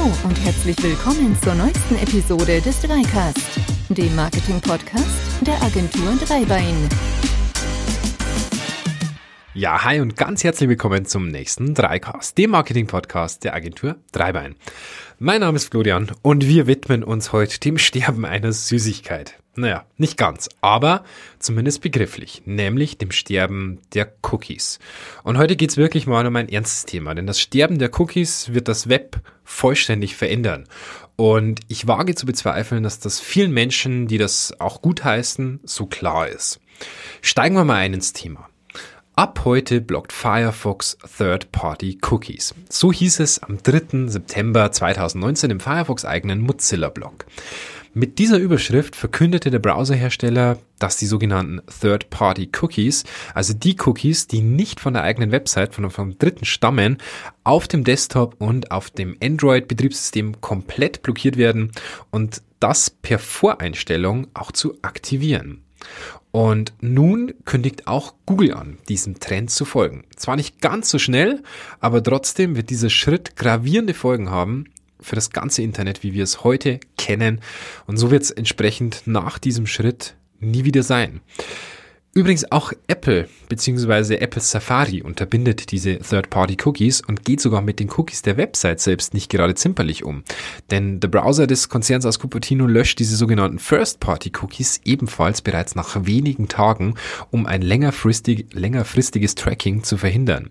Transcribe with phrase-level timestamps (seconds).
[0.00, 5.06] Hallo und herzlich willkommen zur neuesten Episode des Dreicast, dem Marketing-Podcast
[5.42, 6.88] der Agentur Dreibein.
[9.52, 14.54] Ja, hi und ganz herzlich willkommen zum nächsten Dreicast, dem Marketing-Podcast der Agentur Dreibein.
[15.18, 19.40] Mein Name ist Florian und wir widmen uns heute dem Sterben einer Süßigkeit.
[19.56, 21.02] Naja, nicht ganz, aber
[21.40, 24.78] zumindest begrifflich, nämlich dem Sterben der Cookies.
[25.24, 28.68] Und heute geht's wirklich mal um ein ernstes Thema, denn das Sterben der Cookies wird
[28.68, 30.68] das Web vollständig verändern.
[31.16, 36.28] Und ich wage zu bezweifeln, dass das vielen Menschen, die das auch gutheißen, so klar
[36.28, 36.60] ist.
[37.20, 38.48] Steigen wir mal ein ins Thema.
[39.16, 42.54] Ab heute blockt Firefox Third-Party Cookies.
[42.70, 44.06] So hieß es am 3.
[44.06, 47.26] September 2019 im Firefox eigenen Mozilla-Blog.
[47.92, 53.02] Mit dieser Überschrift verkündete der Browserhersteller, dass die sogenannten Third-Party-Cookies,
[53.34, 56.98] also die Cookies, die nicht von der eigenen Website, von vom Dritten stammen,
[57.42, 61.72] auf dem Desktop und auf dem Android-Betriebssystem komplett blockiert werden
[62.10, 65.64] und das per Voreinstellung auch zu aktivieren.
[66.30, 70.04] Und nun kündigt auch Google an, diesem Trend zu folgen.
[70.16, 71.42] Zwar nicht ganz so schnell,
[71.80, 74.66] aber trotzdem wird dieser Schritt gravierende Folgen haben
[75.00, 77.40] für das ganze Internet, wie wir es heute kennen.
[77.86, 81.20] Und so wird es entsprechend nach diesem Schritt nie wieder sein.
[82.12, 84.16] Übrigens auch Apple bzw.
[84.16, 89.30] Apple Safari unterbindet diese Third-Party-Cookies und geht sogar mit den Cookies der Website selbst nicht
[89.30, 90.24] gerade zimperlich um.
[90.72, 96.48] Denn der Browser des Konzerns aus Cupertino löscht diese sogenannten First-Party-Cookies ebenfalls bereits nach wenigen
[96.48, 96.96] Tagen,
[97.30, 100.50] um ein längerfristig, längerfristiges Tracking zu verhindern.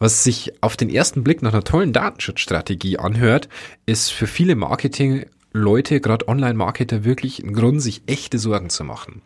[0.00, 3.48] Was sich auf den ersten Blick nach einer tollen Datenschutzstrategie anhört,
[3.86, 5.24] ist für viele Marketing
[5.56, 9.22] Leute, gerade Online-Marketer, wirklich einen Grund, sich echte Sorgen zu machen.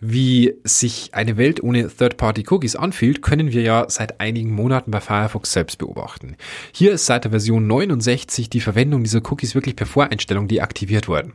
[0.00, 5.52] Wie sich eine Welt ohne Third-Party-Cookies anfühlt, können wir ja seit einigen Monaten bei Firefox
[5.52, 6.36] selbst beobachten.
[6.72, 11.34] Hier ist seit der Version 69 die Verwendung dieser Cookies wirklich per Voreinstellung deaktiviert worden.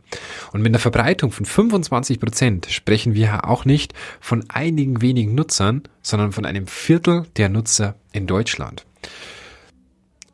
[0.52, 5.84] Und mit einer Verbreitung von 25 Prozent sprechen wir auch nicht von einigen wenigen Nutzern,
[6.02, 8.86] sondern von einem Viertel der Nutzer in Deutschland.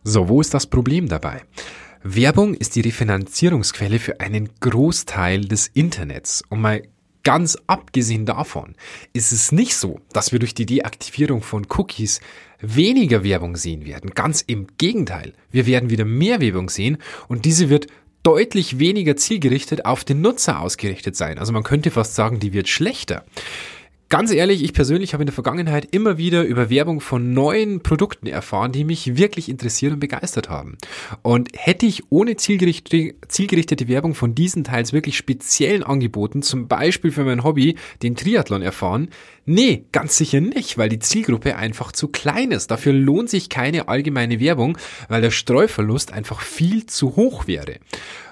[0.04, 1.42] So, wo ist das Problem dabei?
[2.04, 6.44] Werbung ist die Refinanzierungsquelle für einen Großteil des Internets.
[6.50, 6.84] Und mal
[7.24, 8.76] ganz abgesehen davon
[9.12, 12.22] ist es nicht so, dass wir durch die Deaktivierung von Cookies
[12.62, 14.12] weniger Werbung sehen werden.
[14.12, 15.34] Ganz im Gegenteil.
[15.52, 16.98] Wir werden wieder mehr Werbung sehen
[17.28, 17.88] und diese wird
[18.24, 21.38] deutlich weniger zielgerichtet auf den Nutzer ausgerichtet sein.
[21.38, 23.26] Also man könnte fast sagen, die wird schlechter.
[24.10, 28.26] Ganz ehrlich, ich persönlich habe in der Vergangenheit immer wieder über Werbung von neuen Produkten
[28.26, 30.78] erfahren, die mich wirklich interessiert und begeistert haben.
[31.24, 37.26] Und hätte ich ohne zielgerichtete, Werbung von diesen teils wirklich speziellen Angeboten, zum Beispiel für
[37.26, 39.10] mein Hobby, den Triathlon erfahren?
[39.46, 42.72] Nee, ganz sicher nicht, weil die Zielgruppe einfach zu klein ist.
[42.72, 44.78] Dafür lohnt sich keine allgemeine Werbung,
[45.10, 47.80] weil der Streuverlust einfach viel zu hoch wäre.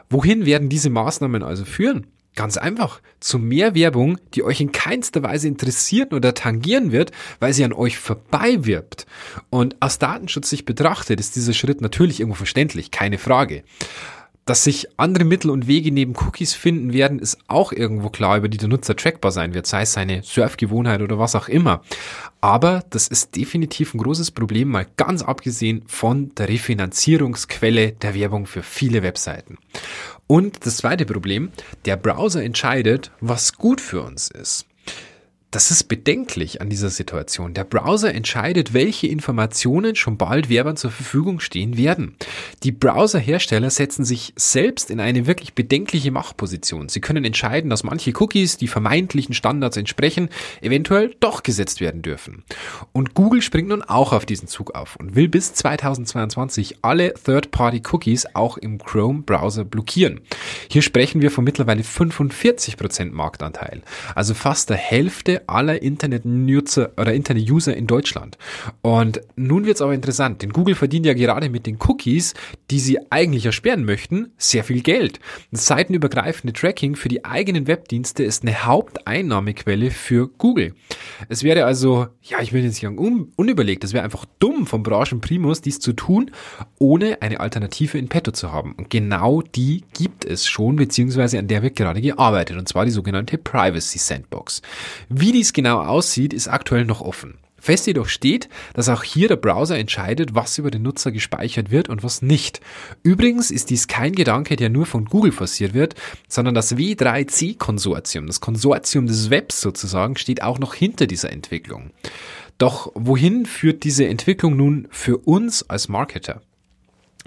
[0.10, 2.08] Wohin werden diese Maßnahmen also führen?
[2.36, 3.02] Ganz einfach.
[3.22, 7.72] Zu mehr Werbung, die euch in keinster Weise interessieren oder tangieren wird, weil sie an
[7.72, 9.06] euch vorbei wirbt.
[9.50, 13.64] Und aus Datenschutzsicht betrachtet ist dieser Schritt natürlich irgendwo verständlich, keine Frage.
[14.48, 18.48] Dass sich andere Mittel und Wege neben Cookies finden werden, ist auch irgendwo klar, über
[18.48, 21.82] die der Nutzer trackbar sein wird, sei es seine Surfgewohnheit oder was auch immer.
[22.42, 28.46] Aber das ist definitiv ein großes Problem, mal ganz abgesehen von der Refinanzierungsquelle der Werbung
[28.46, 29.58] für viele Webseiten.
[30.28, 31.52] Und das zweite Problem,
[31.86, 34.68] der Browser entscheidet, was gut für uns ist.
[35.56, 37.54] Das ist bedenklich an dieser Situation.
[37.54, 42.18] Der Browser entscheidet, welche Informationen schon bald Werbern zur Verfügung stehen werden.
[42.64, 46.90] Die Browserhersteller setzen sich selbst in eine wirklich bedenkliche Machtposition.
[46.90, 50.28] Sie können entscheiden, dass manche Cookies, die vermeintlichen Standards entsprechen,
[50.60, 52.44] eventuell doch gesetzt werden dürfen.
[52.92, 58.26] Und Google springt nun auch auf diesen Zug auf und will bis 2022 alle Third-Party-Cookies
[58.34, 60.20] auch im Chrome-Browser blockieren.
[60.70, 63.84] Hier sprechen wir von mittlerweile 45% Marktanteil,
[64.16, 68.38] also fast der Hälfte aller Internet-Nutzer oder Internet-User in Deutschland.
[68.82, 72.34] Und nun wird es aber interessant, denn Google verdient ja gerade mit den Cookies,
[72.72, 75.20] die sie eigentlich ersperren möchten, sehr viel Geld.
[75.52, 80.74] Das seitenübergreifende Tracking für die eigenen Webdienste ist eine Haupteinnahmequelle für Google.
[81.30, 84.84] Es wäre also, ja, ich will jetzt nicht un unüberlegt, es wäre einfach dumm vom
[84.84, 86.32] Branchenprimus, dies zu tun,
[86.80, 88.74] ohne eine Alternative in petto zu haben.
[88.74, 92.92] Und genau die gibt es schon, beziehungsweise an der wird gerade gearbeitet, und zwar die
[92.92, 94.62] sogenannte Privacy Sandbox.
[95.26, 97.40] Wie dies genau aussieht, ist aktuell noch offen.
[97.58, 101.90] Fest jedoch steht, dass auch hier der Browser entscheidet, was über den Nutzer gespeichert wird
[101.90, 102.62] und was nicht.
[103.02, 105.96] Übrigens ist dies kein Gedanke, der nur von Google forciert wird,
[106.28, 111.90] sondern das W3C-Konsortium, das Konsortium des Webs sozusagen, steht auch noch hinter dieser Entwicklung.
[112.60, 116.44] Doch wohin führt diese Entwicklung nun für uns als Marketer?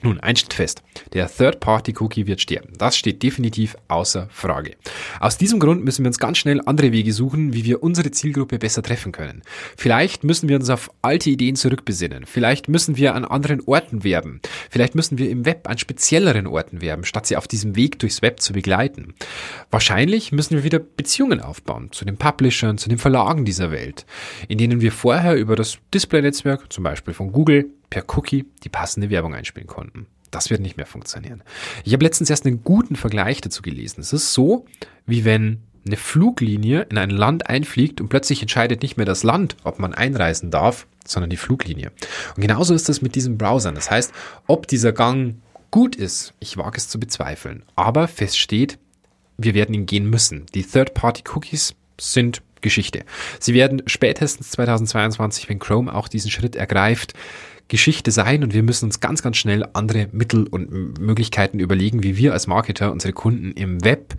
[0.01, 0.83] Nun, eins steht fest.
[1.13, 2.73] Der Third-Party-Cookie wird sterben.
[2.79, 4.77] Das steht definitiv außer Frage.
[5.19, 8.61] Aus diesem Grund müssen wir uns ganz schnell andere Wege suchen, wie wir unsere Zielgruppe
[8.61, 9.43] besser treffen können.
[9.77, 12.27] Vielleicht müssen wir uns auf alte Ideen zurückbesinnen.
[12.27, 14.41] Vielleicht müssen wir an anderen Orten werben.
[14.71, 18.23] Vielleicht müssen wir im Web an spezielleren Orten werben, statt sie auf diesem Weg durchs
[18.23, 19.15] Web zu begleiten.
[19.73, 24.07] Wahrscheinlich müssen wir wieder Beziehungen aufbauen zu den Publishern, zu den Verlagen dieser Welt,
[24.47, 29.11] in denen wir vorher über das Display-Netzwerk, zum Beispiel von Google, per Cookie die passende
[29.11, 30.07] Werbung einspielen konnten.
[30.31, 31.43] Das wird nicht mehr funktionieren.
[31.85, 34.01] Ich habe letztens erst einen guten Vergleich dazu gelesen.
[34.01, 34.67] Es ist so,
[35.07, 39.57] wie wenn eine Fluglinie in ein Land einfliegt und plötzlich entscheidet nicht mehr das Land,
[39.65, 41.93] ob man einreisen darf, sondern die Fluglinie.
[42.37, 43.75] Und genauso ist das mit diesen Browsern.
[43.75, 44.13] Das heißt,
[44.47, 45.37] ob dieser Gang
[45.71, 47.63] gut ist, ich wage es zu bezweifeln.
[47.75, 48.79] Aber fest steht,
[49.39, 50.47] wir werden ihn gehen müssen.
[50.55, 53.05] Die Third-Party-Cookies sind Geschichte.
[53.39, 57.15] Sie werden spätestens 2022, wenn Chrome auch diesen Schritt ergreift,
[57.69, 62.17] Geschichte sein und wir müssen uns ganz, ganz schnell andere Mittel und Möglichkeiten überlegen, wie
[62.17, 64.15] wir als Marketer unsere Kunden im Web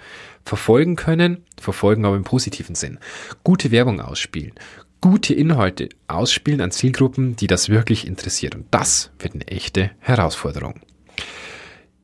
[0.46, 3.00] verfolgen können, verfolgen aber im positiven Sinn.
[3.44, 4.54] Gute Werbung ausspielen,
[5.02, 10.80] gute Inhalte ausspielen an Zielgruppen, die das wirklich interessiert und das wird eine echte Herausforderung.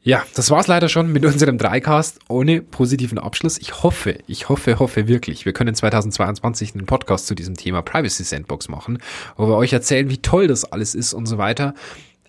[0.06, 3.58] Ja, das war's leider schon mit unserem Dreicast ohne positiven Abschluss.
[3.58, 8.24] Ich hoffe, ich hoffe, hoffe wirklich, wir können 2022 einen Podcast zu diesem Thema Privacy
[8.24, 9.00] Sandbox machen,
[9.36, 11.74] wo wir euch erzählen, wie toll das alles ist und so weiter.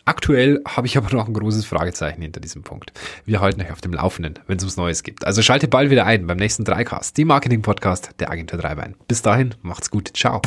[0.06, 2.94] Aktuell habe ich aber noch ein großes Fragezeichen hinter diesem Punkt.
[3.26, 5.26] Wir halten euch auf dem Laufenden, wenn es was Neues gibt.
[5.26, 8.94] Also schaltet bald wieder ein beim nächsten Dreicast, dem Marketing-Podcast der Agentur Dreibein.
[9.06, 10.40] Bis dahin, macht's gut, ciao.